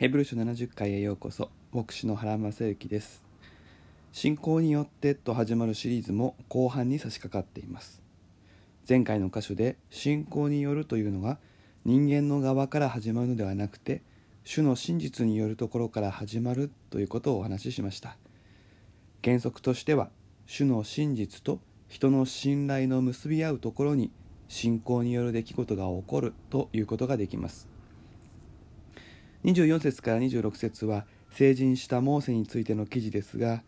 [0.00, 3.22] ヘブル書70回へようこそ牧師の原正幸です。
[4.12, 8.00] 信仰によってと始まるシリーズも後半に差し掛かっています。
[8.88, 11.36] 前回の箇所で信仰によるというのが
[11.84, 14.00] 人間の側から始まるのではなくて
[14.42, 18.16] 主の真実によるところから始まるということをお話ししました。
[19.22, 20.08] 原則としては
[20.46, 24.10] 主の真実と人の信頼の結び合うところに
[24.48, 27.68] 信仰による出来事が起こるということができます。
[29.44, 33.62] 24節から26節は成人したモーセについての記事ですが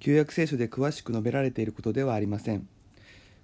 [0.00, 2.68] 旧約聖書で詳しく述べられていることではありません。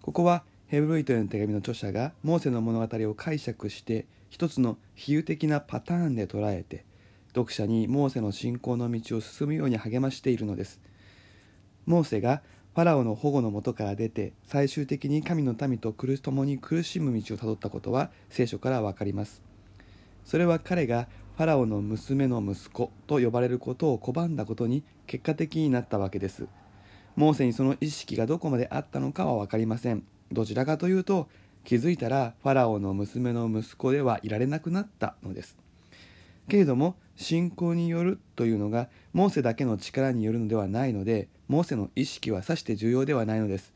[0.01, 6.85] ここはヘブルイトへの手紙の著者がモーセの物語を解釈して一つの比喩的なパターンで捉えて
[7.29, 10.81] 読者にモーセの信仰の道を進むように励ましているのです。
[11.87, 12.43] モーセが
[12.75, 19.43] ファラオの保護のもとから出て最終的に神の民と共に苦しむ道をたどったことは聖書からわかります。
[20.25, 26.47] それは彼がファラオの娘の息子と呼ばれることを拒んだことに結果的になったわけです。
[27.17, 30.05] モーセにその意識がどこまであったのかは分かりません。
[30.31, 31.29] どちらかというと
[31.65, 35.59] 気づいたらファラオの娘の息子ではいられなくなったのです。
[36.49, 43.75] けれども信仰によるというのがモーセだけの力によるのではないのでモーセの意識はさして重要ではないのです。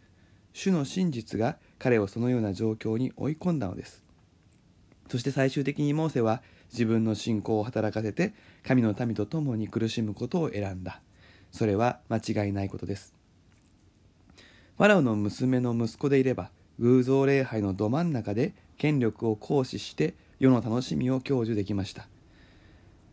[0.52, 4.04] 主の真実が彼をそのような状況に追い込んだのです。
[5.08, 11.00] そして最終的にモーセは自分の信仰を働かせて神の民と共に苦しむことを選んだ。
[11.50, 13.14] それは間違いないことです。
[14.76, 22.06] ファラオの娘の息子でいれば偶像礼拝のど真ん中で権力を行使して世の楽しみを享受できました。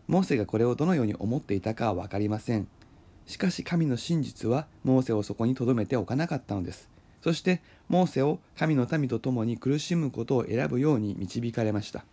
[0.07, 2.67] モーセがこれをどのように思っていたかは分かりません。
[3.25, 6.89] しかし神の真実はモーセをそこに留めておかなかったのです。
[7.23, 12.05] そしてモーセを神の民と共に苦しむことを選ぶように導かれました。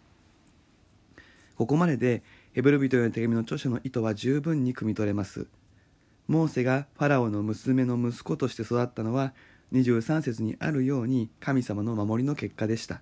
[1.63, 2.25] ここまでで
[2.55, 5.47] ヘブル人への手紙の著者の意図は十分に汲み取れます。
[6.27, 9.33] モーセがファラオの娘の息子として育ったのは
[9.73, 13.01] 23節にあるように神様の守りの結果でした。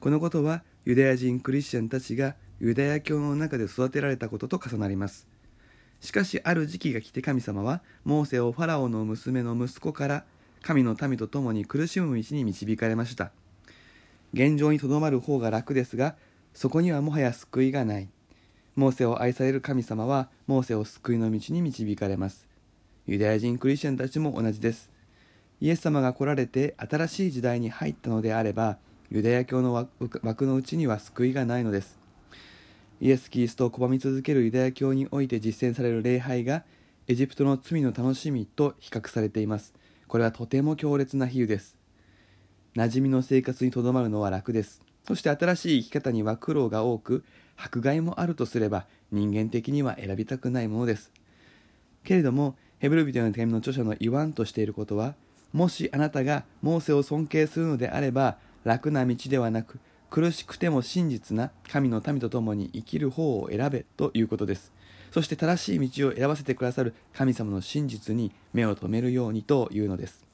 [0.00, 5.28] このことはユダヤ人クリスチャンたちがユダヤ教の中で育てられたことと重なります。
[6.00, 10.24] しかしある時期が来て神様はモーセをファラオの娘の息子から
[10.60, 13.30] 神の民と共に苦しむ道に導かれました。
[14.32, 16.16] 現状にとどまる方が楽ですが
[16.56, 18.08] そこにはもはや救いがない。
[18.76, 22.48] モーセを愛される神様はモーセを救いの道に導かれます。
[23.06, 24.90] ユダヤ人クリスチャンたちも同じです。
[25.60, 28.78] イエス様が来られて新しい時代に入ったのであれば
[29.10, 31.98] ユダヤ教の枠のうちには救いがないのです。
[33.02, 36.64] イエス・キリストを拒み続けるユダヤ教において実践される礼拝が
[37.06, 39.74] エジプトの罪の楽しみと比較されています。
[40.08, 41.76] これはとても強烈な比喩です。
[42.74, 44.85] 馴染みの生活にとどまるのは楽です。
[45.06, 47.24] そして新しい生き方には苦労が多く
[47.56, 51.12] 迫害もあるとすれば人間的には選びたくないものです。
[52.04, 55.14] けれどもヘブル人の手紙の著者の言わんとしていることは
[55.52, 59.78] もしあなたがモーセを尊敬するのであれば楽な道ではなく
[60.10, 64.72] 苦しくても真実な神の民と共に生きる方を選べということです。
[65.12, 70.26] そして正しい道を選ばせてくださる神様の真実に目を留めるようにというのです。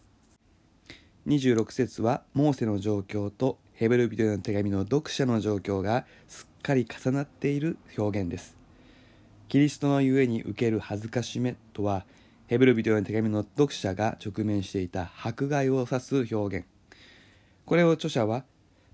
[1.27, 8.55] 26節はモーセの状況とヘブル人の手紙の読者の状況がすっかり重なっている表現です。
[9.49, 12.07] キリストのゆえに受ける恥ずかしめとは
[12.47, 16.67] ヘブル人の手紙の読者が直面していた迫害を指す表現。
[17.67, 18.45] これを著者は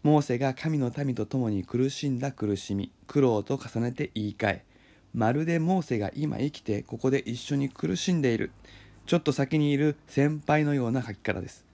[0.03, 4.65] モーセが神の民と共に苦しんだ苦しみ苦労と重ねて言い換え。
[5.12, 8.53] まるでモーセが今生きてここで一緒に苦しんでいる。
[9.04, 11.66] ちょっと先にいる先輩のような書き方です。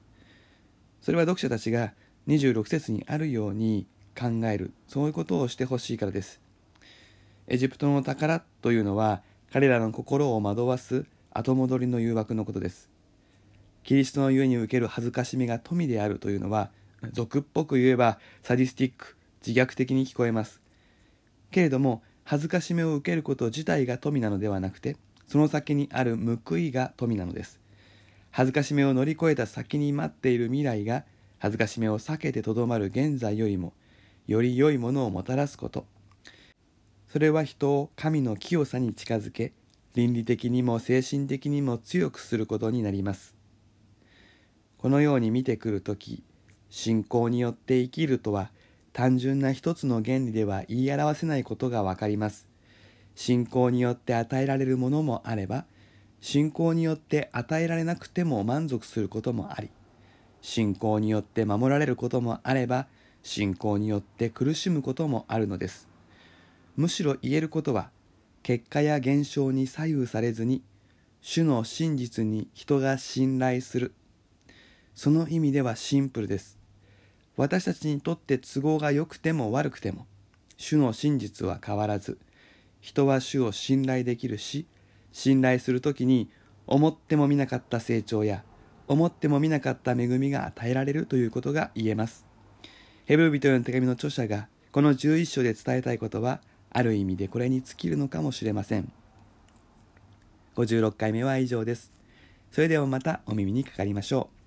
[1.01, 1.93] それは読者たちが
[2.29, 3.87] 26節にあるように
[4.19, 4.73] 考える。
[4.89, 6.41] そういうことをしてほしいからです。
[7.47, 12.89] エジプトの宝というのは彼らの心を惑わす後戻りの誘惑のことです。
[13.83, 16.71] キリストのゆえに受ける恥ずかしみが富であるというのは
[17.13, 20.63] 俗っぽく言えばサディスティック自虐的に聞こえます。
[21.51, 24.97] けれども恥ずかしめを受けること自体が富なのではなくて
[25.27, 27.61] その先にある報いが富なのです。
[28.31, 31.05] 恥ずかしめを乗り越えた先に待っている未来が
[31.45, 33.75] 恥ずかしめを避けてとどまる現在よりも
[34.27, 35.85] より良いものをもたらすこと。
[37.07, 39.53] それは人を神の清さに近づけ
[39.93, 43.35] 倫理的にも精神的にも強くすることになります。
[44.79, 46.23] このように見てくるとき
[46.71, 48.51] 信仰によって生きるとは
[48.95, 52.49] 単純な一つの原理では言い表せないことがわかります。
[53.17, 55.67] 信仰によって与えられるものもあれば
[56.23, 59.69] 信仰によって与えられなくても満足することもあり
[60.45, 62.87] 信仰によって守られることもあれば
[63.23, 65.89] 信仰によって苦しむこともあるのです。
[66.77, 67.89] むしろ言えることは
[68.43, 70.63] 結果や現象に左右されずに
[71.23, 73.95] 主の真実に人が信頼する。
[74.95, 76.59] その意味ではシンプルです。
[77.39, 80.07] 私たちにとって都合が良くても悪くても
[80.59, 82.19] 主の真実は変わらず
[82.83, 84.67] 人は主を信頼できるし
[85.11, 86.29] 信頼するときに
[86.67, 88.45] 思ってもみなかった成長や
[88.87, 92.25] 思ってもみなかった恵みが与えられるということが言えます。
[93.07, 96.41] ヘブル人への手紙の著者がこの11章で伝えたいことは
[96.71, 98.91] ある意味でこれに尽きるのかもしれません。
[100.57, 101.93] 56回目は以上です。
[102.51, 104.44] それではまたお耳にかかりましょう。